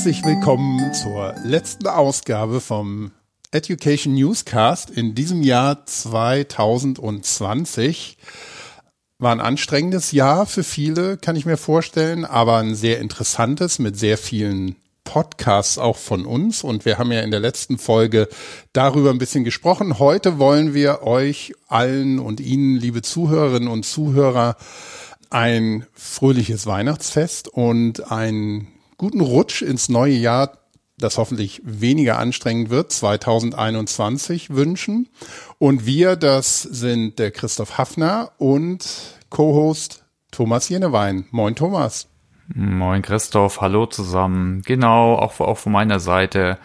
Herzlich 0.00 0.24
willkommen 0.24 0.94
zur 0.94 1.34
letzten 1.44 1.86
Ausgabe 1.86 2.62
vom 2.62 3.10
Education 3.50 4.14
Newscast 4.14 4.88
in 4.88 5.14
diesem 5.14 5.42
Jahr 5.42 5.84
2020. 5.84 8.16
War 9.18 9.32
ein 9.32 9.42
anstrengendes 9.42 10.12
Jahr 10.12 10.46
für 10.46 10.64
viele, 10.64 11.18
kann 11.18 11.36
ich 11.36 11.44
mir 11.44 11.58
vorstellen, 11.58 12.24
aber 12.24 12.56
ein 12.56 12.74
sehr 12.74 12.98
interessantes 12.98 13.78
mit 13.78 13.98
sehr 13.98 14.16
vielen 14.16 14.76
Podcasts 15.04 15.76
auch 15.76 15.98
von 15.98 16.24
uns. 16.24 16.64
Und 16.64 16.86
wir 16.86 16.96
haben 16.96 17.12
ja 17.12 17.20
in 17.20 17.30
der 17.30 17.40
letzten 17.40 17.76
Folge 17.76 18.30
darüber 18.72 19.10
ein 19.10 19.18
bisschen 19.18 19.44
gesprochen. 19.44 19.98
Heute 19.98 20.38
wollen 20.38 20.72
wir 20.72 21.02
euch 21.02 21.52
allen 21.68 22.20
und 22.20 22.40
Ihnen, 22.40 22.76
liebe 22.76 23.02
Zuhörerinnen 23.02 23.68
und 23.68 23.84
Zuhörer, 23.84 24.56
ein 25.28 25.84
fröhliches 25.92 26.64
Weihnachtsfest 26.64 27.48
und 27.48 28.10
einen 28.10 28.68
guten 29.00 29.22
Rutsch 29.22 29.62
ins 29.62 29.88
neue 29.88 30.12
Jahr 30.12 30.58
das 30.98 31.16
hoffentlich 31.16 31.62
weniger 31.64 32.18
anstrengend 32.18 32.68
wird, 32.68 32.92
2021 32.92 34.50
wünschen. 34.50 35.08
Und 35.56 35.86
wir, 35.86 36.16
das 36.16 36.60
sind 36.60 37.18
der 37.18 37.30
Christoph 37.30 37.78
Hafner 37.78 38.32
und 38.36 38.86
Co-Host 39.30 40.04
Thomas 40.30 40.68
Jenewein. 40.68 41.24
Moin 41.30 41.56
Thomas. 41.56 42.08
Moin 42.54 43.00
Christoph, 43.00 43.62
hallo 43.62 43.86
zusammen. 43.86 44.60
Genau, 44.66 45.14
auch, 45.14 45.40
auch 45.40 45.56
von 45.56 45.72
meiner 45.72 45.98
Seite 45.98 46.58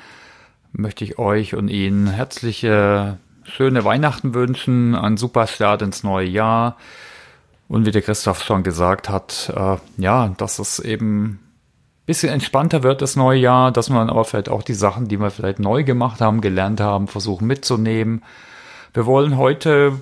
möchte 0.74 1.06
ich 1.06 1.18
euch 1.18 1.56
und 1.56 1.70
Ihnen 1.70 2.08
herzliche, 2.08 3.18
schöne 3.44 3.86
Weihnachten 3.86 4.34
wünschen, 4.34 4.94
einen 4.94 5.16
super 5.16 5.48
Start 5.48 5.82
ins 5.82 6.04
neue 6.04 6.28
Jahr. 6.28 6.76
Und 7.70 7.86
wie 7.86 7.92
der 7.92 8.02
Christoph 8.02 8.44
schon 8.44 8.64
gesagt 8.64 9.08
hat, 9.08 9.54
äh, 9.56 9.78
ja, 9.96 10.36
dass 10.38 10.60
es 10.60 10.80
eben 10.80 11.40
bisschen 12.06 12.32
entspannter 12.32 12.84
wird 12.84 13.02
das 13.02 13.16
neue 13.16 13.40
Jahr, 13.40 13.72
dass 13.72 13.90
man 13.90 14.10
aber 14.10 14.26
vielleicht 14.26 14.50
auch 14.50 14.64
die 14.64 14.74
Sachen, 14.74 15.08
die 15.08 15.20
wir 15.20 15.32
vielleicht 15.32 15.60
neu 15.60 15.84
gemacht 15.84 16.22
haben, 16.22 16.42
gelernt 16.42 16.80
haben, 16.80 17.08
versuchen 17.08 17.48
mitzunehmen. 17.48 18.24
Wir 18.94 19.06
wollen 19.06 19.38
heute 19.38 20.00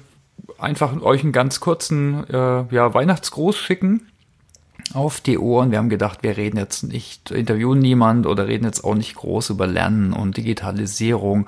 einfach 0.58 1.02
euch 1.02 1.24
einen 1.24 1.32
ganz 1.32 1.60
kurzen 1.60 2.28
äh, 2.30 2.66
ja, 2.74 2.94
Weihnachtsgruß 2.94 3.58
schicken 3.58 4.08
auf 4.94 5.22
die 5.22 5.38
Ohren. 5.38 5.72
Wir 5.72 5.78
haben 5.78 5.90
gedacht, 5.90 6.20
wir 6.22 6.38
reden 6.38 6.58
jetzt 6.58 6.84
nicht, 6.84 7.32
interviewen 7.32 7.80
niemand 7.80 8.26
oder 8.28 8.48
reden 8.48 8.66
jetzt 8.66 8.84
auch 8.84 8.96
nicht 8.96 9.16
groß 9.16 9.52
über 9.52 9.68
Lernen 9.68 10.14
und 10.14 10.38
Digitalisierung. 10.38 11.48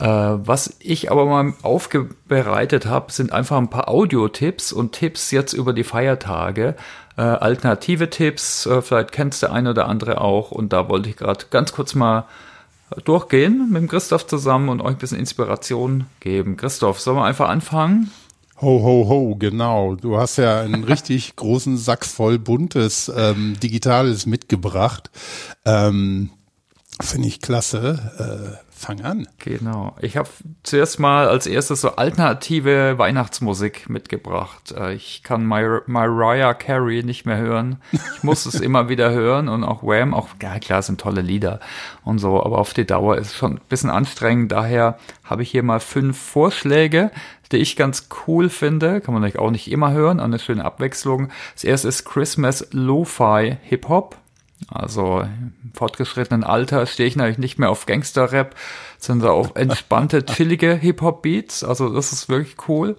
Äh, 0.00 0.06
was 0.06 0.76
ich 0.78 1.10
aber 1.10 1.26
mal 1.26 1.52
aufbereitet 1.62 2.86
habe, 2.86 3.12
sind 3.12 3.32
einfach 3.32 3.58
ein 3.58 3.68
paar 3.68 3.88
Audio-Tipps 3.88 4.72
und 4.72 4.92
Tipps 4.92 5.30
jetzt 5.30 5.52
über 5.52 5.74
die 5.74 5.84
Feiertage, 5.84 6.74
äh, 7.18 7.22
alternative 7.22 8.08
Tipps, 8.08 8.64
äh, 8.64 8.80
vielleicht 8.80 9.12
kennst 9.12 9.42
der 9.42 9.52
eine 9.52 9.70
oder 9.70 9.86
andere 9.88 10.22
auch. 10.22 10.52
Und 10.52 10.72
da 10.72 10.88
wollte 10.88 11.10
ich 11.10 11.16
gerade 11.18 11.44
ganz 11.50 11.72
kurz 11.72 11.94
mal 11.94 12.24
durchgehen 13.04 13.68
mit 13.70 13.82
dem 13.82 13.88
Christoph 13.88 14.26
zusammen 14.26 14.70
und 14.70 14.80
euch 14.80 14.92
ein 14.92 14.98
bisschen 14.98 15.18
Inspiration 15.18 16.06
geben. 16.20 16.56
Christoph, 16.56 16.98
sollen 16.98 17.18
wir 17.18 17.24
einfach 17.24 17.50
anfangen? 17.50 18.10
Ho, 18.62 18.82
ho, 18.82 19.06
ho, 19.08 19.36
genau. 19.36 19.96
Du 19.96 20.16
hast 20.16 20.38
ja 20.38 20.60
einen 20.60 20.84
richtig 20.92 21.36
großen 21.36 21.76
Sack 21.76 22.06
voll 22.06 22.38
buntes 22.38 23.12
ähm, 23.14 23.60
Digitales 23.62 24.24
mitgebracht. 24.24 25.10
Ähm, 25.66 26.30
Finde 27.02 27.28
ich 27.28 27.40
klasse. 27.40 28.58
Äh, 28.58 28.69
Fang 28.80 29.02
an. 29.02 29.28
Genau. 29.40 29.94
Ich 30.00 30.16
habe 30.16 30.30
zuerst 30.62 30.98
mal 30.98 31.28
als 31.28 31.46
erstes 31.46 31.82
so 31.82 31.96
alternative 31.96 32.96
Weihnachtsmusik 32.96 33.90
mitgebracht. 33.90 34.72
Äh, 34.72 34.94
ich 34.94 35.22
kann 35.22 35.44
Mar 35.44 35.82
Mariah 35.84 36.54
Carey 36.54 37.02
nicht 37.02 37.26
mehr 37.26 37.36
hören. 37.36 37.82
Ich 37.92 38.22
muss 38.22 38.46
es 38.46 38.54
immer 38.60 38.88
wieder 38.88 39.10
hören 39.10 39.50
und 39.50 39.64
auch 39.64 39.82
Wham, 39.82 40.14
auch 40.14 40.28
ja 40.40 40.58
klar, 40.58 40.80
sind 40.80 40.98
tolle 40.98 41.20
Lieder 41.20 41.60
und 42.04 42.20
so, 42.20 42.42
aber 42.42 42.56
auf 42.56 42.72
die 42.72 42.86
Dauer 42.86 43.18
ist 43.18 43.26
es 43.26 43.36
schon 43.36 43.56
ein 43.56 43.60
bisschen 43.68 43.90
anstrengend. 43.90 44.50
Daher 44.50 44.96
habe 45.24 45.42
ich 45.42 45.50
hier 45.50 45.62
mal 45.62 45.80
fünf 45.80 46.18
Vorschläge, 46.18 47.10
die 47.52 47.58
ich 47.58 47.76
ganz 47.76 48.08
cool 48.26 48.48
finde. 48.48 49.02
Kann 49.02 49.12
man 49.12 49.24
euch 49.24 49.38
auch 49.38 49.50
nicht 49.50 49.70
immer 49.70 49.92
hören, 49.92 50.20
eine 50.20 50.38
schöne 50.38 50.64
Abwechslung. 50.64 51.28
Das 51.52 51.64
erste 51.64 51.88
ist 51.88 52.06
Christmas 52.06 52.66
Lo-Fi 52.70 53.58
Hip 53.60 53.90
Hop. 53.90 54.16
Also 54.68 55.20
im 55.20 55.52
fortgeschrittenen 55.74 56.44
Alter 56.44 56.86
stehe 56.86 57.08
ich 57.08 57.16
natürlich 57.16 57.38
nicht 57.38 57.58
mehr 57.58 57.70
auf 57.70 57.86
Gangster-Rap, 57.86 58.54
sondern 58.98 59.30
auf 59.30 59.56
entspannte, 59.56 60.24
chillige 60.26 60.74
Hip-Hop-Beats. 60.74 61.64
Also 61.64 61.92
das 61.92 62.12
ist 62.12 62.28
wirklich 62.28 62.56
cool. 62.68 62.96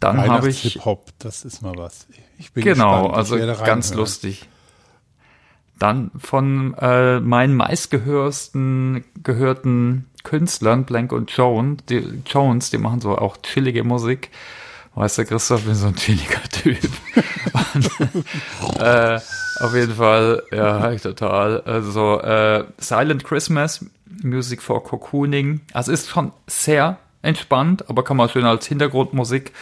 Dann 0.00 0.26
habe 0.28 0.48
ich 0.48 0.60
Hip-Hop, 0.60 1.10
das 1.18 1.44
ist 1.44 1.62
mal 1.62 1.74
was. 1.76 2.06
Ich 2.38 2.52
bin 2.52 2.64
genau, 2.64 3.08
also 3.08 3.38
ganz 3.38 3.94
lustig. 3.94 4.48
Dann 5.78 6.10
von 6.16 6.74
äh, 6.74 7.20
meinen 7.20 7.54
meistgehörsten 7.54 9.04
gehörten 9.22 10.06
Künstlern, 10.22 10.84
Blank 10.84 11.12
und 11.12 11.30
Jones, 11.30 11.78
die, 11.88 12.22
Jones, 12.26 12.70
die 12.70 12.78
machen 12.78 13.00
so 13.00 13.16
auch 13.16 13.36
chillige 13.38 13.84
Musik. 13.84 14.30
Weißt 14.94 15.18
du, 15.18 15.26
Christoph, 15.26 15.60
ich 15.60 15.66
bin 15.66 15.74
so 15.74 15.88
ein 15.88 15.96
chilliger 15.96 16.42
Typ. 16.50 16.78
und, 17.74 18.80
äh, 18.80 19.20
auf 19.60 19.74
jeden 19.74 19.94
Fall, 19.94 20.42
ja, 20.52 20.94
total. 20.96 21.60
Also 21.62 22.20
äh, 22.20 22.64
Silent 22.78 23.24
Christmas, 23.24 23.84
Music 24.22 24.62
for 24.62 24.82
Cocooning. 24.82 25.60
Also 25.72 25.92
ist 25.92 26.08
schon 26.08 26.32
sehr 26.46 26.98
entspannt, 27.22 27.88
aber 27.88 28.04
kann 28.04 28.16
man 28.16 28.28
schön 28.28 28.44
als 28.44 28.66
Hintergrundmusik 28.66 29.52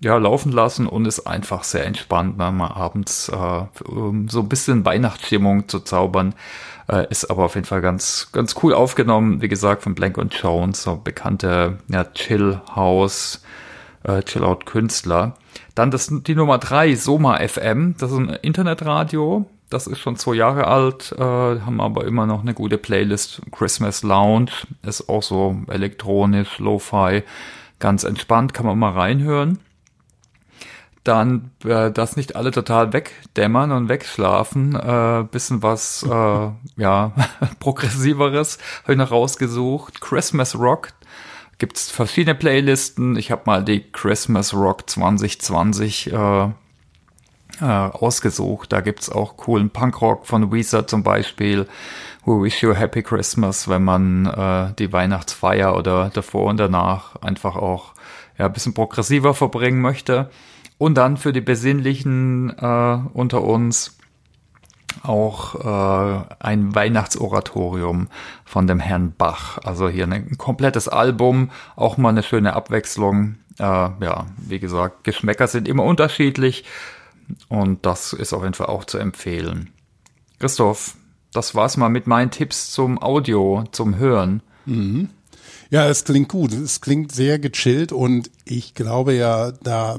ja 0.00 0.16
laufen 0.18 0.52
lassen 0.52 0.86
und 0.86 1.06
ist 1.06 1.26
einfach 1.26 1.64
sehr 1.64 1.86
entspannt, 1.86 2.36
ne, 2.36 2.52
mal 2.52 2.68
abends 2.68 3.28
äh, 3.28 3.62
so 4.28 4.40
ein 4.40 4.48
bisschen 4.48 4.84
Weihnachtsstimmung 4.84 5.68
zu 5.68 5.80
zaubern. 5.80 6.34
Äh, 6.88 7.06
ist 7.10 7.30
aber 7.30 7.44
auf 7.44 7.54
jeden 7.54 7.66
Fall 7.66 7.80
ganz 7.80 8.28
ganz 8.32 8.54
cool 8.62 8.74
aufgenommen. 8.74 9.42
Wie 9.42 9.48
gesagt 9.48 9.82
von 9.82 9.94
Blank 9.94 10.18
und 10.18 10.34
Jones, 10.34 10.82
so 10.82 10.96
bekannte 10.96 11.78
ja, 11.88 12.04
Chill 12.04 12.60
House, 12.74 13.42
äh, 14.06 14.22
Chill 14.22 14.44
Out 14.44 14.66
Künstler. 14.66 15.34
Dann 15.74 15.90
das, 15.90 16.10
die 16.10 16.34
Nummer 16.34 16.58
drei, 16.58 16.94
Soma 16.94 17.38
FM, 17.46 17.96
das 17.98 18.12
ist 18.12 18.18
ein 18.18 18.28
Internetradio. 18.28 19.46
Das 19.68 19.88
ist 19.88 19.98
schon 19.98 20.16
zwei 20.16 20.34
Jahre 20.34 20.68
alt, 20.68 21.12
äh, 21.18 21.20
haben 21.20 21.80
aber 21.80 22.04
immer 22.04 22.26
noch 22.26 22.42
eine 22.42 22.54
gute 22.54 22.78
Playlist. 22.78 23.42
Christmas 23.50 24.04
Lounge 24.04 24.52
ist 24.82 25.08
auch 25.08 25.24
so 25.24 25.56
elektronisch, 25.66 26.60
Lo-Fi, 26.60 27.24
ganz 27.80 28.04
entspannt, 28.04 28.54
kann 28.54 28.66
man 28.66 28.78
mal 28.78 28.92
reinhören. 28.92 29.58
Dann, 31.02 31.50
äh, 31.64 31.90
dass 31.90 32.16
nicht 32.16 32.36
alle 32.36 32.52
total 32.52 32.92
wegdämmern 32.92 33.72
und 33.72 33.88
wegschlafen, 33.88 34.76
äh, 34.76 35.24
bisschen 35.30 35.64
was, 35.64 36.04
äh, 36.04 36.08
ja, 36.76 37.12
progressiveres 37.58 38.58
habe 38.84 38.92
ich 38.92 38.98
noch 38.98 39.10
rausgesucht. 39.10 40.00
Christmas 40.00 40.56
Rock, 40.56 40.92
gibt's 41.58 41.90
verschiedene 41.90 42.34
Playlisten. 42.34 43.16
Ich 43.16 43.30
habe 43.30 43.42
mal 43.46 43.64
die 43.64 43.80
Christmas 43.92 44.54
Rock 44.54 44.88
2020 44.88 46.12
äh, 46.12 46.48
äh, 47.60 47.64
ausgesucht. 47.64 48.72
Da 48.72 48.80
gibt's 48.80 49.10
auch 49.10 49.36
coolen 49.36 49.70
Punkrock 49.70 50.26
von 50.26 50.52
Weezer 50.52 50.86
zum 50.86 51.02
Beispiel. 51.02 51.66
We 52.24 52.42
Wish 52.42 52.62
You 52.62 52.72
a 52.72 52.74
Happy 52.74 53.02
Christmas, 53.02 53.68
wenn 53.68 53.84
man 53.84 54.26
äh, 54.26 54.74
die 54.78 54.92
Weihnachtsfeier 54.92 55.76
oder 55.76 56.10
davor 56.12 56.46
und 56.46 56.58
danach 56.58 57.16
einfach 57.22 57.56
auch 57.56 57.94
ja, 58.36 58.46
ein 58.46 58.52
bisschen 58.52 58.74
progressiver 58.74 59.32
verbringen 59.32 59.80
möchte. 59.80 60.30
Und 60.78 60.96
dann 60.96 61.16
für 61.16 61.32
die 61.32 61.40
Besinnlichen 61.40 62.50
äh, 62.58 62.98
unter 63.14 63.42
uns 63.42 63.95
auch 65.02 65.54
äh, 65.54 66.24
ein 66.40 66.74
Weihnachtsoratorium 66.74 68.08
von 68.44 68.66
dem 68.66 68.80
Herrn 68.80 69.14
Bach. 69.16 69.58
Also 69.64 69.88
hier 69.88 70.04
ein 70.04 70.38
komplettes 70.38 70.88
Album, 70.88 71.50
auch 71.76 71.96
mal 71.96 72.10
eine 72.10 72.22
schöne 72.22 72.54
Abwechslung. 72.54 73.36
Äh, 73.58 73.62
ja, 73.62 74.26
wie 74.36 74.58
gesagt, 74.58 75.04
Geschmäcker 75.04 75.46
sind 75.46 75.68
immer 75.68 75.84
unterschiedlich 75.84 76.64
und 77.48 77.84
das 77.86 78.12
ist 78.12 78.32
auf 78.32 78.42
jeden 78.42 78.54
Fall 78.54 78.68
auch 78.68 78.84
zu 78.84 78.98
empfehlen. 78.98 79.70
Christoph, 80.38 80.96
das 81.32 81.54
war's 81.54 81.76
mal 81.76 81.88
mit 81.88 82.06
meinen 82.06 82.30
Tipps 82.30 82.70
zum 82.70 83.00
Audio, 83.02 83.64
zum 83.72 83.96
Hören. 83.96 84.42
Mhm. 84.64 85.10
Ja, 85.70 85.88
es 85.88 86.04
klingt 86.04 86.28
gut. 86.28 86.52
Es 86.52 86.80
klingt 86.80 87.12
sehr 87.12 87.38
gechillt 87.38 87.92
und 87.92 88.30
ich 88.44 88.74
glaube 88.74 89.14
ja, 89.14 89.52
da 89.52 89.98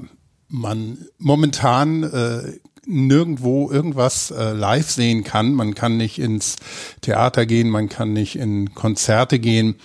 man 0.50 0.98
momentan 1.18 2.04
äh, 2.04 2.60
nirgendwo 2.88 3.70
irgendwas 3.70 4.32
äh, 4.32 4.54
live 4.54 4.90
sehen 4.90 5.24
kann. 5.24 5.54
Man 5.54 5.76
kann 5.76 5.98
nicht 5.98 6.20
ins 6.20 6.56
Theater 7.02 7.46
gehen, 7.46 7.70
man 7.70 7.90
kann 7.90 8.14
nicht 8.14 8.38
in 8.38 8.74
Konzerte 8.74 9.40
gehen. 9.40 9.76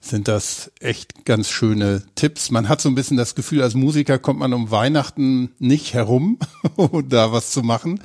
Sind 0.00 0.28
das 0.28 0.72
echt 0.80 1.24
ganz 1.24 1.48
schöne 1.48 2.02
Tipps. 2.14 2.50
Man 2.50 2.68
hat 2.68 2.80
so 2.80 2.88
ein 2.88 2.94
bisschen 2.94 3.16
das 3.16 3.34
Gefühl, 3.34 3.62
als 3.62 3.74
Musiker 3.74 4.18
kommt 4.18 4.40
man 4.40 4.52
um 4.52 4.70
Weihnachten 4.70 5.52
nicht 5.58 5.94
herum, 5.94 6.38
um 6.76 7.08
da 7.08 7.32
was 7.32 7.50
zu 7.50 7.62
machen. 7.62 8.00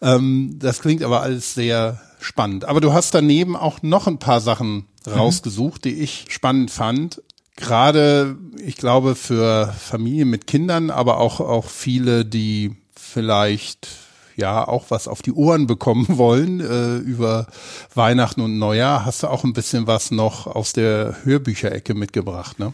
Ähm, 0.00 0.56
das 0.58 0.80
klingt 0.80 1.02
aber 1.02 1.22
alles 1.22 1.54
sehr 1.54 2.00
spannend. 2.20 2.66
Aber 2.66 2.80
du 2.80 2.92
hast 2.92 3.14
daneben 3.14 3.56
auch 3.56 3.82
noch 3.82 4.06
ein 4.06 4.18
paar 4.18 4.40
Sachen 4.40 4.86
mhm. 5.06 5.12
rausgesucht, 5.12 5.84
die 5.84 5.94
ich 5.94 6.26
spannend 6.28 6.70
fand 6.70 7.22
gerade, 7.60 8.36
ich 8.64 8.76
glaube, 8.76 9.14
für 9.14 9.72
Familien 9.78 10.30
mit 10.30 10.46
Kindern, 10.46 10.90
aber 10.90 11.18
auch, 11.18 11.40
auch 11.40 11.66
viele, 11.66 12.24
die 12.24 12.74
vielleicht 13.10 13.88
ja 14.36 14.66
auch 14.66 14.86
was 14.88 15.08
auf 15.08 15.22
die 15.22 15.32
Ohren 15.32 15.66
bekommen 15.66 16.06
wollen 16.08 16.60
äh, 16.60 16.96
über 16.96 17.46
Weihnachten 17.94 18.40
und 18.40 18.58
Neujahr, 18.58 19.04
hast 19.04 19.22
du 19.22 19.28
auch 19.28 19.44
ein 19.44 19.52
bisschen 19.52 19.86
was 19.86 20.10
noch 20.10 20.46
aus 20.46 20.72
der 20.72 21.16
Hörbücherecke 21.24 21.94
mitgebracht, 21.94 22.58
ne? 22.58 22.72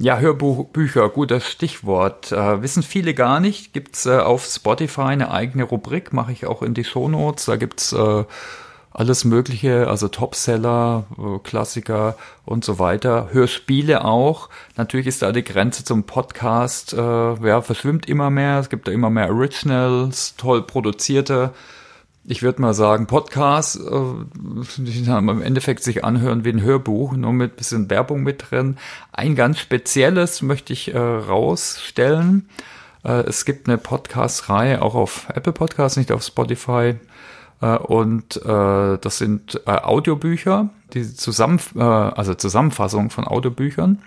Ja, 0.00 0.20
Hörbücher, 0.20 1.08
gutes 1.08 1.50
Stichwort. 1.50 2.30
Äh, 2.30 2.62
wissen 2.62 2.84
viele 2.84 3.14
gar 3.14 3.40
nicht. 3.40 3.72
Gibt's 3.72 4.06
äh, 4.06 4.18
auf 4.18 4.44
Spotify 4.44 5.00
eine 5.00 5.32
eigene 5.32 5.64
Rubrik, 5.64 6.12
mache 6.12 6.30
ich 6.30 6.46
auch 6.46 6.62
in 6.62 6.72
die 6.72 6.84
Shownotes. 6.84 7.46
Da 7.46 7.56
gibt's 7.56 7.92
äh, 7.92 8.24
alles 8.98 9.24
Mögliche, 9.24 9.86
also 9.86 10.08
Topseller, 10.08 11.04
äh, 11.16 11.38
Klassiker 11.44 12.16
und 12.44 12.64
so 12.64 12.80
weiter. 12.80 13.28
Hörspiele 13.30 14.04
auch. 14.04 14.48
Natürlich 14.76 15.06
ist 15.06 15.22
da 15.22 15.30
die 15.30 15.44
Grenze 15.44 15.84
zum 15.84 16.02
Podcast, 16.02 16.94
äh, 16.94 16.98
ja, 16.98 17.62
verschwimmt 17.62 18.08
immer 18.08 18.30
mehr. 18.30 18.58
Es 18.58 18.70
gibt 18.70 18.88
da 18.88 18.92
immer 18.92 19.08
mehr 19.08 19.30
Originals, 19.30 20.34
toll 20.36 20.62
produzierte 20.62 21.52
ich 22.30 22.42
würde 22.42 22.60
mal 22.60 22.74
sagen, 22.74 23.06
Podcast, 23.06 23.76
äh, 23.76 24.00
die 24.76 25.02
im 25.08 25.40
Endeffekt 25.40 25.82
sich 25.82 26.04
anhören 26.04 26.44
wie 26.44 26.50
ein 26.50 26.60
Hörbuch, 26.60 27.14
nur 27.14 27.32
mit 27.32 27.56
bisschen 27.56 27.88
Werbung 27.88 28.22
mit 28.22 28.50
drin. 28.50 28.76
Ein 29.12 29.34
ganz 29.34 29.60
spezielles 29.60 30.42
möchte 30.42 30.74
ich 30.74 30.92
äh, 30.92 30.98
rausstellen. 30.98 32.50
Äh, 33.02 33.22
es 33.22 33.46
gibt 33.46 33.66
eine 33.66 33.78
Podcast-Reihe 33.78 34.82
auch 34.82 34.94
auf 34.94 35.28
Apple 35.34 35.54
Podcasts, 35.54 35.96
nicht 35.96 36.12
auf 36.12 36.22
Spotify. 36.22 36.96
Äh, 37.60 37.76
und 37.76 38.36
äh, 38.36 38.98
das 38.98 39.18
sind 39.18 39.60
äh, 39.66 39.70
Audiobücher, 39.70 40.70
die 40.94 41.14
zusammen, 41.14 41.60
äh, 41.76 41.80
also 41.82 42.34
Zusammenfassung 42.34 43.10
von 43.10 43.26
Audiobüchern. 43.26 44.02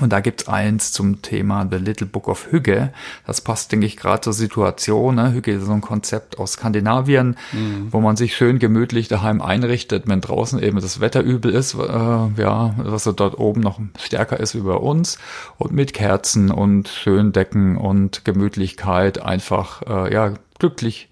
Und 0.00 0.12
da 0.12 0.20
gibt's 0.20 0.46
eins 0.46 0.92
zum 0.92 1.22
Thema 1.22 1.66
The 1.68 1.76
Little 1.78 2.06
Book 2.06 2.28
of 2.28 2.52
Hügge. 2.52 2.92
Das 3.26 3.40
passt, 3.40 3.72
denke 3.72 3.86
ich, 3.86 3.96
gerade 3.96 4.20
zur 4.20 4.32
Situation. 4.32 5.16
Ne? 5.16 5.32
Hügge 5.32 5.52
ist 5.52 5.64
so 5.64 5.72
ein 5.72 5.80
Konzept 5.80 6.38
aus 6.38 6.52
Skandinavien, 6.52 7.36
mhm. 7.52 7.88
wo 7.90 8.00
man 8.00 8.16
sich 8.16 8.36
schön 8.36 8.58
gemütlich 8.58 9.08
daheim 9.08 9.42
einrichtet, 9.42 10.04
wenn 10.06 10.20
draußen 10.20 10.62
eben 10.62 10.80
das 10.80 11.00
Wetter 11.00 11.20
übel 11.20 11.52
ist, 11.52 11.74
äh, 11.74 11.78
ja, 11.80 12.74
was 12.76 13.04
so 13.04 13.12
dort 13.12 13.38
oben 13.38 13.60
noch 13.60 13.80
stärker 13.98 14.38
ist 14.38 14.54
wie 14.54 14.60
bei 14.60 14.74
uns. 14.74 15.18
Und 15.56 15.72
mit 15.72 15.94
Kerzen 15.94 16.50
und 16.50 16.88
schön 16.88 17.32
Decken 17.32 17.76
und 17.76 18.24
Gemütlichkeit 18.24 19.20
einfach, 19.20 19.82
äh, 19.82 20.14
ja, 20.14 20.34
glücklich 20.60 21.08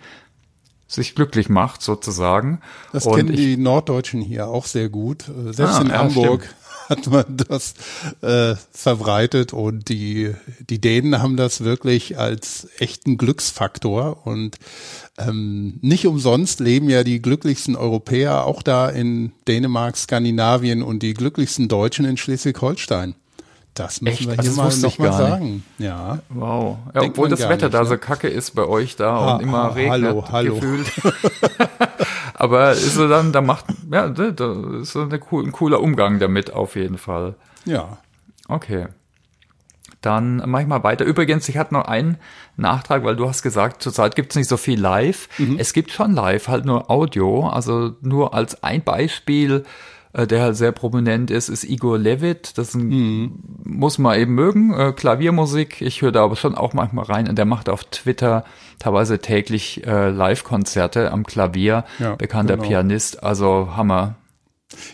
sich 0.87 1.15
glücklich 1.15 1.49
macht 1.49 1.83
sozusagen. 1.83 2.61
Das 2.93 3.07
und 3.07 3.17
kennen 3.17 3.33
ich, 3.33 3.37
die 3.37 3.57
Norddeutschen 3.57 4.21
hier 4.21 4.49
auch 4.49 4.67
sehr 4.67 4.89
gut. 4.89 5.25
Selbst 5.51 5.77
ah, 5.77 5.83
in 5.83 5.89
ja, 5.89 5.99
Hamburg. 5.99 6.45
Stimmt 6.45 6.57
hat 6.89 7.07
man 7.09 7.25
das 7.49 7.75
äh, 8.23 8.55
verbreitet 8.73 9.53
und 9.53 9.89
die, 9.89 10.35
die 10.61 10.81
Dänen 10.81 11.21
haben 11.21 11.37
das 11.37 11.65
wirklich 11.65 12.19
als 12.19 12.69
echten 12.79 13.19
Glücksfaktor 13.19 14.27
und 14.27 14.57
ähm, 15.19 15.79
nicht 15.83 16.07
umsonst 16.07 16.61
leben 16.61 16.89
ja 16.89 17.03
die 17.03 17.21
glücklichsten 17.21 17.77
Europäer 17.77 18.45
auch 18.45 18.63
da 18.63 18.89
in 18.89 19.33
Dänemark, 19.49 19.97
Skandinavien 19.97 20.83
und 20.83 21.03
die 21.03 21.15
glücklichsten 21.15 21.69
Deutschen 21.69 22.05
in 22.05 22.17
Schleswig-Holstein. 22.17 23.15
Das 23.77 24.01
müssen 24.01 24.15
Echt? 24.15 24.27
wir 24.27 24.43
hier 24.43 24.63
also 24.63 24.63
mal 24.63 24.77
nochmal 24.91 25.13
sagen. 25.13 25.65
Ja. 25.77 26.19
Wow. 26.31 26.79
Ja, 26.95 27.03
obwohl 27.03 27.29
das 27.29 27.41
Wetter 27.41 27.67
nicht, 27.67 27.75
da 27.75 27.83
ne? 27.83 27.87
so 27.87 27.99
kacke 27.99 28.27
ist 28.27 28.55
bei 28.55 28.65
euch 28.65 28.97
da 28.97 29.13
ha, 29.13 29.35
und 29.35 29.43
immer 29.43 29.65
ha, 29.65 29.69
regnet. 29.69 29.91
Hallo, 29.93 30.25
hallo. 30.33 30.55
Gefühlt. 30.55 30.91
Aber 32.35 32.73
ist 32.73 32.95
so 32.95 33.07
dann, 33.07 33.33
da 33.33 33.43
macht, 33.43 33.67
ja, 33.93 34.09
da 34.09 34.29
ist 34.81 34.93
so 34.93 35.03
eine, 35.03 35.15
ein 35.15 35.53
cooler 35.53 35.81
Umgang 35.81 36.19
damit 36.19 36.55
auf 36.55 36.75
jeden 36.75 36.97
Fall. 36.97 37.35
Ja. 37.67 37.99
Okay. 38.49 38.87
Dann 40.01 40.37
mache 40.49 40.63
ich 40.63 40.69
mal 40.69 40.83
weiter. 40.83 41.05
Übrigens, 41.05 41.47
ich 41.49 41.59
hatte 41.59 41.75
noch 41.75 41.85
einen 41.85 42.17
Nachtrag, 42.57 43.05
weil 43.05 43.17
du 43.17 43.29
hast 43.29 43.43
gesagt, 43.43 43.83
zurzeit 43.83 44.17
gibt 44.17 44.33
es 44.33 44.37
nicht 44.37 44.49
so 44.49 44.57
viel 44.57 44.81
live. 44.81 45.29
Mhm. 45.37 45.59
Es 45.59 45.75
gibt 45.75 45.91
schon 45.91 46.13
live, 46.15 46.49
halt 46.49 46.65
nur 46.65 46.91
Audio. 46.91 47.47
Also 47.49 47.95
nur 48.01 48.33
als 48.33 48.63
ein 48.63 48.83
Beispiel 48.83 49.65
äh, 50.17 50.27
der 50.27 50.43
halt 50.43 50.57
sehr 50.57 50.73
prominent 50.73 51.31
ist, 51.31 51.51
ist 51.51 51.65
Igor 51.65 51.99
Levit. 51.99 52.57
Das 52.57 52.75
ein, 52.75 52.89
mhm. 52.89 53.33
muss 53.65 53.99
man 53.99 54.19
eben 54.19 54.35
mögen. 54.35 54.73
Äh, 54.73 54.93
Klaviermusik. 54.93 55.83
Ich 55.83 56.01
höre 56.01 56.13
da 56.13 56.25
aber 56.25 56.37
schon 56.37 56.55
auch 56.55 56.73
manchmal 56.73 57.05
rein. 57.05 57.29
Und 57.29 57.37
der 57.37 57.45
macht 57.45 57.69
auf 57.69 57.85
Twitter 57.85 58.45
teilweise 58.79 59.19
täglich 59.19 59.87
äh, 59.87 60.09
Live-Konzerte 60.09 61.13
am 61.13 61.25
Klavier. 61.25 61.85
Ja, 61.99 62.15
Bekannter 62.15 62.57
genau. 62.57 62.69
Pianist. 62.69 63.23
Also 63.23 63.77
Hammer. 63.77 64.17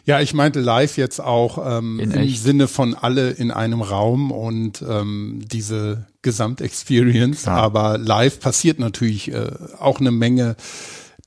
Ja, 0.04 0.20
ich 0.20 0.34
meinte 0.34 0.60
live 0.60 0.96
jetzt 0.96 1.20
auch 1.20 1.78
ähm, 1.78 2.00
im 2.00 2.10
echt? 2.10 2.42
Sinne 2.42 2.66
von 2.66 2.94
alle 2.94 3.30
in 3.30 3.50
einem 3.50 3.80
Raum 3.80 4.32
und 4.32 4.82
ähm, 4.82 5.40
diese 5.44 6.06
Gesamtexperience. 6.22 7.44
Ja. 7.44 7.54
Aber 7.54 7.96
live 7.96 8.40
passiert 8.40 8.80
natürlich 8.80 9.32
äh, 9.32 9.50
auch 9.78 10.00
eine 10.00 10.10
Menge 10.10 10.56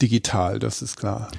digital, 0.02 0.60
das 0.60 0.82
ist 0.82 0.98
klar. 0.98 1.30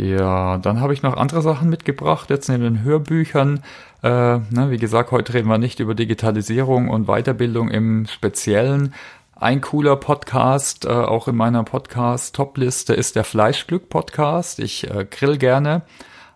Ja, 0.00 0.56
dann 0.56 0.80
habe 0.80 0.94
ich 0.94 1.02
noch 1.02 1.14
andere 1.14 1.42
Sachen 1.42 1.68
mitgebracht, 1.68 2.30
jetzt 2.30 2.48
neben 2.48 2.62
den 2.62 2.82
Hörbüchern. 2.84 3.62
Äh, 4.02 4.08
ne, 4.08 4.70
wie 4.70 4.78
gesagt, 4.78 5.10
heute 5.10 5.34
reden 5.34 5.48
wir 5.48 5.58
nicht 5.58 5.78
über 5.78 5.94
Digitalisierung 5.94 6.88
und 6.88 7.04
Weiterbildung 7.06 7.68
im 7.70 8.06
Speziellen. 8.06 8.94
Ein 9.34 9.60
cooler 9.60 9.96
Podcast, 9.96 10.86
äh, 10.86 10.88
auch 10.88 11.28
in 11.28 11.36
meiner 11.36 11.64
Podcast-Top-Liste, 11.64 12.94
ist 12.94 13.14
der 13.14 13.24
Fleischglück-Podcast. 13.24 14.60
Ich 14.60 14.90
äh, 14.90 15.04
grill 15.04 15.36
gerne, 15.36 15.82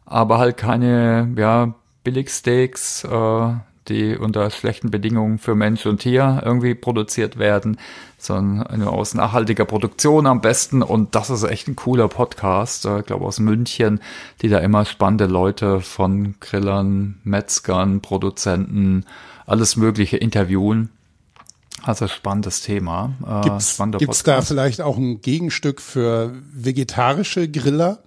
aber 0.04 0.36
halt 0.36 0.58
keine 0.58 1.32
ja, 1.34 1.72
Billigsteaks, 2.02 3.04
äh, 3.04 3.54
die 3.88 4.16
unter 4.16 4.50
schlechten 4.50 4.90
Bedingungen 4.90 5.38
für 5.38 5.54
Mensch 5.54 5.84
und 5.86 5.98
Tier 5.98 6.42
irgendwie 6.44 6.74
produziert 6.74 7.38
werden, 7.38 7.78
sondern 8.18 8.80
nur 8.80 8.92
aus 8.92 9.14
nachhaltiger 9.14 9.64
Produktion 9.64 10.26
am 10.26 10.40
besten. 10.40 10.82
Und 10.82 11.14
das 11.14 11.30
ist 11.30 11.42
echt 11.44 11.68
ein 11.68 11.76
cooler 11.76 12.08
Podcast, 12.08 12.86
äh, 12.86 13.00
ich 13.00 13.06
glaube 13.06 13.24
aus 13.26 13.40
München, 13.40 14.00
die 14.42 14.48
da 14.48 14.58
immer 14.58 14.84
spannende 14.84 15.26
Leute 15.26 15.80
von 15.80 16.34
Grillern, 16.40 17.20
Metzgern, 17.24 18.00
Produzenten, 18.00 19.04
alles 19.46 19.76
Mögliche 19.76 20.16
interviewen. 20.16 20.90
Also 21.82 22.08
spannendes 22.08 22.62
Thema. 22.62 23.12
Äh, 23.26 23.48
Gibt 23.98 24.14
es 24.14 24.22
da 24.22 24.40
vielleicht 24.40 24.80
auch 24.80 24.96
ein 24.96 25.20
Gegenstück 25.20 25.82
für 25.82 26.32
vegetarische 26.54 27.50
Griller? 27.50 27.98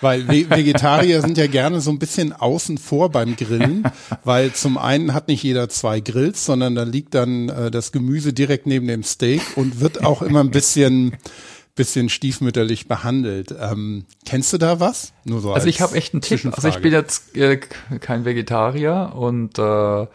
Weil 0.00 0.28
Vegetarier 0.28 1.22
sind 1.22 1.38
ja 1.38 1.46
gerne 1.46 1.80
so 1.80 1.90
ein 1.90 1.98
bisschen 1.98 2.32
außen 2.32 2.78
vor 2.78 3.10
beim 3.10 3.36
Grillen, 3.36 3.84
weil 4.24 4.52
zum 4.52 4.76
einen 4.76 5.14
hat 5.14 5.28
nicht 5.28 5.42
jeder 5.42 5.68
zwei 5.68 6.00
Grills, 6.00 6.44
sondern 6.44 6.74
da 6.74 6.82
liegt 6.82 7.14
dann 7.14 7.48
äh, 7.48 7.70
das 7.70 7.92
Gemüse 7.92 8.32
direkt 8.32 8.66
neben 8.66 8.86
dem 8.86 9.02
Steak 9.02 9.40
und 9.56 9.80
wird 9.80 10.04
auch 10.04 10.22
immer 10.22 10.40
ein 10.40 10.50
bisschen 10.50 11.16
bisschen 11.74 12.08
stiefmütterlich 12.08 12.86
behandelt. 12.86 13.54
Ähm, 13.58 14.04
kennst 14.24 14.52
du 14.52 14.58
da 14.58 14.78
was? 14.78 15.12
Nur 15.24 15.40
so 15.40 15.52
also 15.52 15.66
ich 15.66 15.80
habe 15.80 15.96
echt 15.96 16.14
einen 16.14 16.20
Tipp. 16.20 16.46
Also 16.52 16.68
ich 16.68 16.78
bin 16.78 16.92
jetzt 16.92 17.36
äh, 17.36 17.56
kein 17.56 18.24
Vegetarier 18.24 19.12
und 19.16 19.58
äh, 19.58 20.06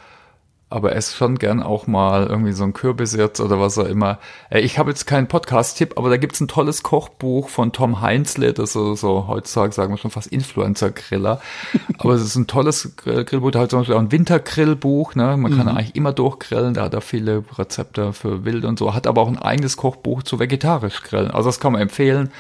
aber 0.70 0.96
esse 0.96 1.16
schon 1.16 1.40
gern 1.40 1.64
auch 1.64 1.88
mal 1.88 2.28
irgendwie 2.28 2.52
so 2.52 2.64
ein 2.64 2.74
Kürbis 2.74 3.16
jetzt 3.16 3.40
oder 3.40 3.60
was 3.60 3.78
auch 3.78 3.86
immer. 3.86 4.20
Äh, 4.50 4.60
ich 4.60 4.78
habe 4.78 4.92
jetzt 4.92 5.08
keinen 5.08 5.28
Podcast-Tipp, 5.28 5.94
aber 5.98 6.10
da 6.10 6.18
gibt's 6.18 6.40
ein 6.40 6.48
tolles 6.48 6.84
Kochbuch 6.84 7.50
von 7.50 7.72
Tom 7.72 8.02
Heinzle, 8.02 8.54
das 8.54 8.70
ist 8.70 8.74
so, 8.74 8.96
so 8.96 9.28
heutzutage 9.28 9.74
sagen 9.74 9.92
wir 9.92 9.98
schon 9.98 10.12
fast 10.12 10.28
Influencer-Griller. 10.28 11.42
aber 11.98 12.14
es 12.14 12.22
ist 12.22 12.36
ein 12.36 12.48
tolles 12.48 12.96
Grillbuch, 12.96 13.52
da 13.52 13.62
hat 13.62 13.72
zum 13.72 13.80
Beispiel 13.80 13.96
auch 13.96 14.00
ein 14.00 14.12
Wintergrillbuch, 14.12 15.16
ne? 15.16 15.38
Man 15.38 15.58
kann 15.58 15.66
mhm. 15.66 15.78
eigentlich 15.78 15.96
immer 15.96 16.14
durchgrillen, 16.14 16.76
da 16.76 16.84
hat 16.84 16.94
er 16.94 17.02
viele 17.02 17.44
Rezepte 17.58 18.14
für 18.14 18.46
Wild 18.46 18.66
und 18.66 18.78
so, 18.78 18.94
hat 18.94 19.08
aber 19.08 19.22
auch 19.22 19.28
ein 19.28 19.40
eigenes 19.40 19.76
Kochbuch 19.76 20.22
zu 20.22 20.40
vegetarisch 20.40 21.02
grillen. 21.02 21.32
Also 21.32 21.50
das 21.50 21.60
kann 21.60 21.74
man 21.74 21.82
empfehlen. 21.82 22.32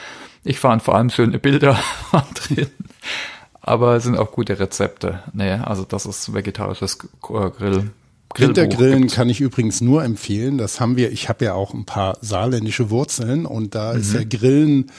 Ich 0.43 0.59
fand 0.59 0.83
vor 0.83 0.95
allem 0.95 1.09
schöne 1.09 1.39
Bilder 1.39 1.79
drin. 2.35 2.67
Aber 3.61 3.95
es 3.95 4.03
sind 4.03 4.17
auch 4.17 4.31
gute 4.31 4.59
Rezepte. 4.59 5.23
Nee, 5.33 5.51
also 5.51 5.83
das 5.83 6.05
ist 6.05 6.33
vegetarisches 6.33 6.99
Grill. 7.21 7.91
Wintergrillen 8.35 9.07
kann 9.07 9.29
ich 9.29 9.41
übrigens 9.41 9.81
nur 9.81 10.03
empfehlen. 10.03 10.57
Das 10.57 10.79
haben 10.79 10.97
wir. 10.97 11.11
Ich 11.11 11.29
habe 11.29 11.45
ja 11.45 11.53
auch 11.53 11.73
ein 11.73 11.85
paar 11.85 12.17
saarländische 12.21 12.89
Wurzeln 12.89 13.45
und 13.45 13.75
da 13.75 13.93
mhm. 13.93 13.99
ist 13.99 14.13
ja 14.13 14.23
Grillen 14.23 14.91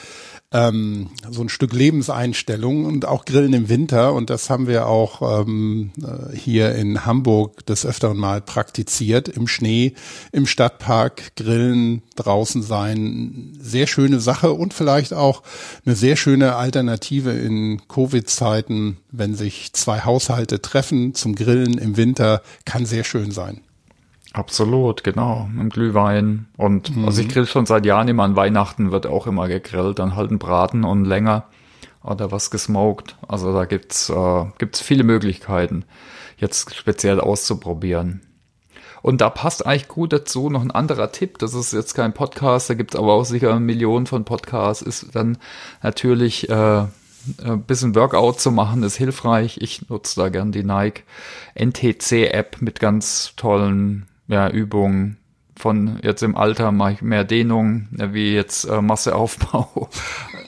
ähm, 0.52 1.10
so 1.30 1.42
ein 1.42 1.48
Stück 1.48 1.72
Lebenseinstellung 1.72 2.84
und 2.84 3.06
auch 3.06 3.24
Grillen 3.24 3.52
im 3.52 3.68
Winter. 3.68 4.14
Und 4.14 4.30
das 4.30 4.50
haben 4.50 4.66
wir 4.66 4.86
auch 4.86 5.46
ähm, 5.46 5.92
äh, 6.02 6.36
hier 6.36 6.74
in 6.74 7.06
Hamburg 7.06 7.64
des 7.66 7.86
Öfteren 7.86 8.16
mal 8.16 8.40
praktiziert. 8.40 9.28
Im 9.28 9.46
Schnee, 9.46 9.94
im 10.32 10.46
Stadtpark, 10.46 11.36
Grillen, 11.36 12.02
draußen 12.16 12.62
sein. 12.62 13.56
Sehr 13.60 13.86
schöne 13.86 14.18
Sache 14.18 14.52
und 14.52 14.74
vielleicht 14.74 15.14
auch 15.14 15.42
eine 15.86 15.94
sehr 15.94 16.16
schöne 16.16 16.56
Alternative 16.56 17.30
in 17.30 17.82
Covid-Zeiten, 17.88 18.96
wenn 19.12 19.34
sich 19.34 19.72
zwei 19.72 20.00
Haushalte 20.00 20.60
treffen 20.60 21.14
zum 21.14 21.36
Grillen 21.36 21.78
im 21.78 21.96
Winter, 21.96 22.42
kann 22.64 22.86
sehr 22.86 23.04
schön 23.04 23.30
sein. 23.30 23.60
Absolut, 24.32 25.02
genau. 25.02 25.48
Im 25.58 25.70
Glühwein. 25.70 26.46
Und 26.56 26.96
mhm. 26.96 27.06
also 27.06 27.20
ich 27.20 27.28
grill 27.28 27.46
schon 27.46 27.66
seit 27.66 27.84
Jahren 27.84 28.08
immer 28.08 28.22
an 28.22 28.36
Weihnachten 28.36 28.92
wird 28.92 29.06
auch 29.06 29.26
immer 29.26 29.48
gegrillt. 29.48 29.98
Dann 29.98 30.14
halt 30.14 30.30
ein 30.30 30.38
Braten 30.38 30.84
und 30.84 31.04
länger 31.04 31.44
oder 32.02 32.30
was 32.30 32.50
gesmoked. 32.50 33.16
Also 33.26 33.52
da 33.52 33.64
gibt's 33.64 34.08
äh, 34.08 34.44
gibt's 34.58 34.80
viele 34.80 35.04
Möglichkeiten, 35.04 35.84
jetzt 36.36 36.74
speziell 36.74 37.20
auszuprobieren. 37.20 38.22
Und 39.02 39.22
da 39.22 39.30
passt 39.30 39.66
eigentlich 39.66 39.88
gut 39.88 40.12
dazu 40.12 40.50
noch 40.50 40.62
ein 40.62 40.70
anderer 40.70 41.10
Tipp. 41.10 41.38
Das 41.38 41.54
ist 41.54 41.72
jetzt 41.72 41.94
kein 41.94 42.12
Podcast, 42.12 42.68
da 42.68 42.74
gibt 42.74 42.94
es 42.94 43.00
aber 43.00 43.14
auch 43.14 43.24
sicher 43.24 43.58
Millionen 43.58 44.06
von 44.06 44.24
Podcasts. 44.24 44.82
Ist 44.82 45.14
dann 45.14 45.38
natürlich 45.82 46.50
äh, 46.50 46.84
ein 47.42 47.62
bisschen 47.66 47.94
Workout 47.94 48.40
zu 48.40 48.50
machen, 48.50 48.82
ist 48.82 48.96
hilfreich. 48.96 49.58
Ich 49.60 49.88
nutze 49.88 50.20
da 50.20 50.28
gern 50.28 50.52
die 50.52 50.64
Nike 50.64 51.04
NTC-App 51.54 52.60
mit 52.60 52.78
ganz 52.78 53.32
tollen 53.36 54.06
ja, 54.30 54.48
Übungen. 54.48 55.16
Von 55.56 55.98
jetzt 56.02 56.22
im 56.22 56.36
Alter 56.36 56.72
mache 56.72 56.92
ich 56.92 57.02
mehr 57.02 57.24
Dehnung, 57.24 57.88
wie 57.90 58.34
jetzt 58.34 58.64
äh, 58.64 58.80
Masseaufbau. 58.80 59.90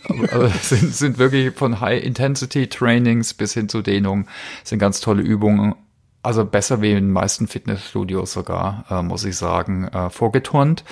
aber 0.32 0.48
sind, 0.48 0.94
sind 0.94 1.18
wirklich 1.18 1.54
von 1.54 1.80
High-Intensity-Trainings 1.80 3.34
bis 3.34 3.52
hin 3.52 3.68
zu 3.68 3.82
Dehnung 3.82 4.26
sind 4.64 4.78
ganz 4.78 5.00
tolle 5.00 5.22
Übungen 5.22 5.74
also 6.22 6.44
besser 6.44 6.80
wie 6.80 6.90
in 6.90 6.96
den 6.96 7.10
meisten 7.12 7.48
Fitnessstudios 7.48 8.32
sogar, 8.32 8.84
äh, 8.90 9.02
muss 9.02 9.24
ich 9.24 9.36
sagen, 9.36 9.88
äh, 9.88 10.08
vorgeturnt. 10.10 10.84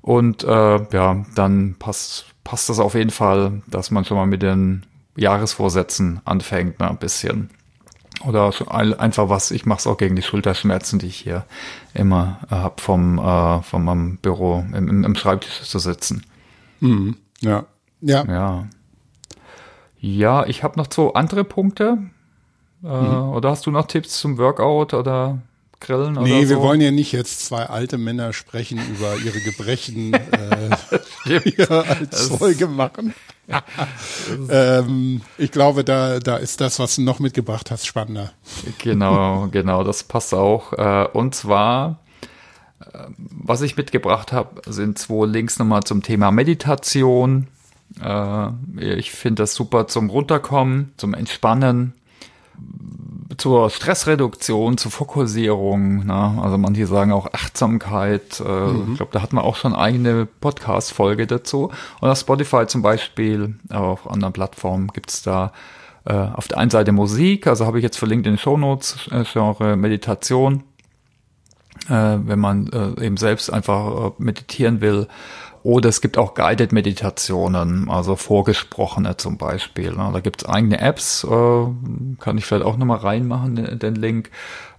Und 0.00 0.44
äh, 0.44 0.86
ja, 0.92 1.24
dann 1.34 1.76
passt, 1.78 2.26
passt 2.44 2.68
das 2.68 2.78
auf 2.78 2.94
jeden 2.94 3.10
Fall, 3.10 3.62
dass 3.66 3.90
man 3.90 4.04
schon 4.04 4.16
mal 4.16 4.26
mit 4.26 4.42
den 4.42 4.86
Jahresvorsätzen 5.16 6.20
anfängt, 6.24 6.78
ne, 6.78 6.88
ein 6.88 6.98
bisschen. 6.98 7.50
Oder 8.26 8.52
einfach 8.98 9.28
was, 9.28 9.50
ich 9.50 9.64
mache 9.64 9.78
es 9.78 9.86
auch 9.86 9.96
gegen 9.96 10.16
die 10.16 10.22
Schulterschmerzen, 10.22 10.98
die 10.98 11.06
ich 11.06 11.16
hier 11.16 11.44
immer 11.94 12.40
äh, 12.50 12.54
habe 12.54 12.80
vom, 12.80 13.18
äh, 13.18 13.62
von 13.62 13.84
meinem 13.84 14.16
Büro 14.16 14.64
im, 14.72 15.04
im 15.04 15.14
Schreibtisch 15.14 15.62
zu 15.62 15.78
sitzen. 15.78 16.24
Mhm. 16.80 17.16
Ja. 17.40 17.64
Ja. 18.00 18.24
Ja. 18.24 18.66
Ja, 20.00 20.46
ich 20.46 20.62
habe 20.62 20.78
noch 20.78 20.86
so 20.92 21.14
andere 21.14 21.44
Punkte, 21.44 21.98
äh, 22.84 22.86
mhm. 22.86 23.30
Oder 23.30 23.50
hast 23.50 23.66
du 23.66 23.70
noch 23.70 23.86
Tipps 23.86 24.20
zum 24.20 24.38
Workout 24.38 24.94
oder 24.94 25.38
Grillen 25.80 26.16
oder 26.16 26.26
Nee, 26.26 26.44
so? 26.44 26.50
wir 26.50 26.62
wollen 26.62 26.80
ja 26.80 26.90
nicht 26.90 27.12
jetzt 27.12 27.46
zwei 27.46 27.66
alte 27.66 27.98
Männer 27.98 28.32
sprechen 28.32 28.80
über 28.88 29.16
ihre 29.16 29.40
Gebrechen 29.40 30.12
äh, 30.14 30.97
hier 31.28 31.70
als 31.70 32.28
Folge 32.28 32.66
machen. 32.66 33.14
ähm, 34.50 35.22
ich 35.38 35.50
glaube, 35.52 35.84
da, 35.84 36.18
da 36.18 36.36
ist 36.36 36.60
das, 36.60 36.78
was 36.78 36.96
du 36.96 37.02
noch 37.02 37.18
mitgebracht 37.18 37.70
hast, 37.70 37.86
spannender. 37.86 38.32
Genau, 38.78 39.48
genau, 39.50 39.84
das 39.84 40.04
passt 40.04 40.34
auch. 40.34 40.72
Äh, 40.74 41.08
und 41.12 41.34
zwar, 41.34 42.00
äh, 42.80 43.04
was 43.16 43.62
ich 43.62 43.76
mitgebracht 43.76 44.32
habe, 44.32 44.60
sind 44.70 44.98
zwei 44.98 45.26
Links 45.26 45.58
nochmal 45.58 45.82
zum 45.84 46.02
Thema 46.02 46.30
Meditation. 46.30 47.48
Ich 48.76 49.10
finde 49.12 49.42
das 49.42 49.54
super 49.54 49.86
zum 49.86 50.10
Runterkommen, 50.10 50.92
zum 50.98 51.14
Entspannen 51.14 51.94
zur 53.38 53.70
Stressreduktion, 53.70 54.76
zur 54.76 54.90
Fokussierung, 54.90 56.04
ne? 56.04 56.38
also 56.42 56.58
manche 56.58 56.86
sagen 56.86 57.12
auch 57.12 57.32
Achtsamkeit. 57.32 58.40
Äh, 58.40 58.48
mhm. 58.48 58.88
Ich 58.90 58.96
glaube, 58.96 59.12
da 59.12 59.22
hat 59.22 59.32
man 59.32 59.44
auch 59.44 59.56
schon 59.56 59.74
eigene 59.74 60.26
Podcast-Folge 60.26 61.26
dazu. 61.26 61.70
Und 62.00 62.08
auf 62.08 62.18
Spotify 62.18 62.66
zum 62.66 62.82
Beispiel, 62.82 63.54
aber 63.70 63.86
auch 63.86 64.04
auf 64.04 64.10
anderen 64.10 64.32
Plattformen 64.32 64.88
gibt's 64.88 65.22
da 65.22 65.52
äh, 66.04 66.12
auf 66.12 66.48
der 66.48 66.58
einen 66.58 66.70
Seite 66.70 66.92
Musik, 66.92 67.46
also 67.46 67.64
habe 67.64 67.78
ich 67.78 67.84
jetzt 67.84 67.98
verlinkt 67.98 68.26
in 68.26 68.34
den 68.34 68.38
Shownotes, 68.38 69.08
äh, 69.12 69.24
Genre 69.24 69.76
Meditation, 69.76 70.64
äh, 71.88 71.92
wenn 71.92 72.40
man 72.40 72.68
äh, 72.68 73.04
eben 73.04 73.16
selbst 73.16 73.52
einfach 73.52 74.08
äh, 74.08 74.12
meditieren 74.18 74.80
will. 74.80 75.06
Oder 75.62 75.88
es 75.88 76.00
gibt 76.00 76.18
auch 76.18 76.34
Guided 76.34 76.72
Meditationen, 76.72 77.90
also 77.90 78.16
vorgesprochene 78.16 79.16
zum 79.16 79.38
Beispiel. 79.38 79.92
Da 79.92 80.20
gibt 80.20 80.42
es 80.42 80.48
eigene 80.48 80.80
Apps, 80.80 81.24
äh, 81.24 81.66
kann 82.18 82.38
ich 82.38 82.46
vielleicht 82.46 82.64
auch 82.64 82.76
nochmal 82.76 82.98
reinmachen, 82.98 83.78
den 83.78 83.94
Link, 83.94 84.30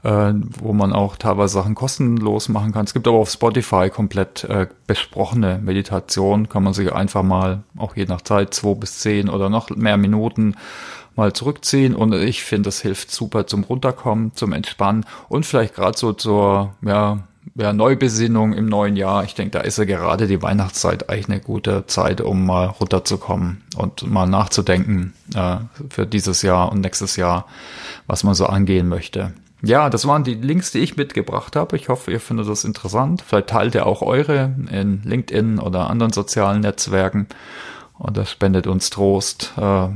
äh, 0.04 0.34
wo 0.60 0.74
man 0.74 0.94
auch 0.94 1.18
teilweise 1.18 1.54
Sachen 1.56 1.76
kostenlos 1.76 2.50
machen 2.50 2.72
kann. 2.72 2.86
Es 2.86 2.94
gibt 2.94 3.08
aber 3.08 3.18
auf 3.18 3.30
Spotify 3.30 3.90
komplett 3.90 4.46
äh, 4.46 4.68
besprochene 4.88 5.60
Meditation, 5.62 6.50
kann 6.50 6.64
man 6.64 6.74
sich 6.74 6.92
einfach 6.94 7.24
mal, 7.24 7.64
auch 7.78 7.96
je 7.96 8.06
nach 8.06 8.22
Zeit, 8.22 8.54
zwei 8.54 8.74
bis 8.76 9.00
zehn 9.00 9.30
oder 9.30 9.50
noch 9.50 9.70
mehr 9.70 9.98
Minuten 9.98 10.56
mal 11.16 11.34
zurückziehen 11.34 11.96
und 11.96 12.14
ich 12.14 12.44
finde, 12.44 12.68
das 12.68 12.82
hilft 12.82 13.12
super 13.12 13.46
zum 13.46 13.64
Runterkommen, 13.64 14.34
zum 14.36 14.54
Entspannen 14.54 15.06
und 15.28 15.46
vielleicht 15.46 15.76
gerade 15.76 15.98
so 15.98 16.14
zur, 16.14 16.76
ja, 16.82 17.20
ja, 17.60 17.74
Neubesinnung 17.74 18.54
im 18.54 18.68
neuen 18.68 18.96
Jahr. 18.96 19.24
Ich 19.24 19.36
denke, 19.36 19.52
da 19.52 19.60
ist 19.60 19.78
ja 19.78 19.86
gerade 19.86 20.28
die 20.28 20.42
Weihnachtszeit 20.42 21.10
eigentlich 21.10 21.30
eine 21.30 21.42
gute 21.42 21.86
Zeit, 21.88 22.22
um 22.22 22.46
mal 22.46 22.68
runterzukommen 22.68 23.62
und 23.76 24.10
mal 24.10 24.28
nachzudenken 24.28 25.14
äh, 25.36 25.58
für 25.90 26.08
dieses 26.08 26.42
Jahr 26.42 26.72
und 26.72 26.82
nächstes 26.82 27.18
Jahr, 27.18 27.46
was 28.08 28.24
man 28.24 28.34
so 28.34 28.46
angehen 28.46 28.88
möchte. 28.88 29.34
Ja, 29.62 29.90
das 29.90 30.08
waren 30.08 30.24
die 30.24 30.36
Links, 30.36 30.72
die 30.72 30.80
ich 30.80 30.96
mitgebracht 30.96 31.58
habe. 31.58 31.76
Ich 31.76 31.90
hoffe, 31.90 32.12
ihr 32.12 32.22
findet 32.22 32.48
das 32.48 32.64
interessant. 32.64 33.22
Vielleicht 33.28 33.48
teilt 33.48 33.76
ihr 33.76 33.86
auch 33.86 34.02
eure 34.02 34.56
in 34.72 35.02
LinkedIn 35.04 35.60
oder 35.60 35.90
anderen 35.90 36.14
sozialen 36.14 36.62
Netzwerken. 36.62 37.28
Und 37.98 38.16
das 38.16 38.32
spendet 38.32 38.68
uns 38.68 38.90
Trost. 38.90 39.52
Äh, 39.58 39.90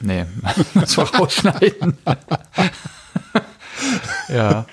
nee, 0.00 0.24
war 0.74 1.14
rausschneiden. 1.14 1.96
ja. 4.28 4.66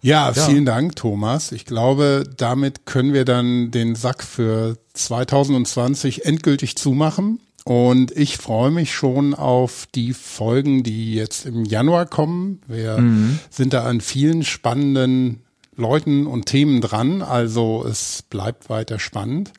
Ja, 0.00 0.32
vielen 0.32 0.66
ja. 0.66 0.74
Dank, 0.74 0.96
Thomas. 0.96 1.52
Ich 1.52 1.64
glaube, 1.64 2.24
damit 2.36 2.86
können 2.86 3.12
wir 3.12 3.24
dann 3.24 3.70
den 3.70 3.94
Sack 3.94 4.22
für 4.22 4.76
2020 4.94 6.24
endgültig 6.24 6.76
zumachen. 6.76 7.40
Und 7.64 8.12
ich 8.12 8.38
freue 8.38 8.70
mich 8.70 8.94
schon 8.94 9.34
auf 9.34 9.86
die 9.94 10.14
Folgen, 10.14 10.82
die 10.84 11.14
jetzt 11.14 11.44
im 11.44 11.64
Januar 11.64 12.06
kommen. 12.06 12.62
Wir 12.66 12.98
mhm. 12.98 13.40
sind 13.50 13.74
da 13.74 13.84
an 13.84 14.00
vielen 14.00 14.44
spannenden 14.44 15.42
Leuten 15.76 16.26
und 16.26 16.46
Themen 16.46 16.80
dran. 16.80 17.20
Also 17.20 17.84
es 17.86 18.22
bleibt 18.22 18.70
weiter 18.70 18.98
spannend. 18.98 19.52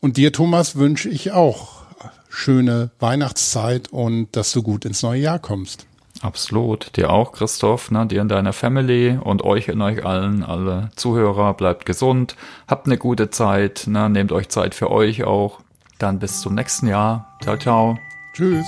Und 0.00 0.16
dir, 0.16 0.32
Thomas, 0.32 0.76
wünsche 0.76 1.08
ich 1.08 1.32
auch 1.32 1.86
schöne 2.28 2.90
Weihnachtszeit 2.98 3.88
und 3.88 4.36
dass 4.36 4.52
du 4.52 4.62
gut 4.62 4.84
ins 4.84 5.02
neue 5.02 5.22
Jahr 5.22 5.38
kommst. 5.38 5.85
Absolut. 6.22 6.96
Dir 6.96 7.10
auch, 7.10 7.32
Christoph, 7.32 7.90
ne? 7.90 8.06
dir 8.06 8.20
und 8.22 8.28
deiner 8.28 8.52
Family 8.52 9.18
und 9.22 9.42
euch 9.42 9.70
und 9.70 9.82
euch 9.82 10.04
allen, 10.04 10.42
alle 10.42 10.90
Zuhörer, 10.96 11.54
bleibt 11.54 11.86
gesund, 11.86 12.36
habt 12.66 12.86
eine 12.86 12.98
gute 12.98 13.30
Zeit, 13.30 13.84
ne? 13.86 14.08
nehmt 14.08 14.32
euch 14.32 14.48
Zeit 14.48 14.74
für 14.74 14.90
euch 14.90 15.24
auch. 15.24 15.60
Dann 15.98 16.18
bis 16.18 16.40
zum 16.40 16.54
nächsten 16.54 16.88
Jahr. 16.88 17.36
Ciao, 17.42 17.56
ciao. 17.56 17.98
Tschüss. 18.34 18.66